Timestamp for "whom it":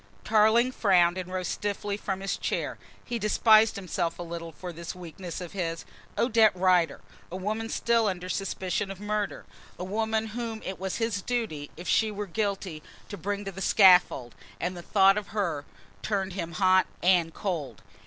10.33-10.79